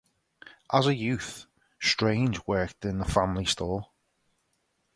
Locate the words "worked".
2.47-2.85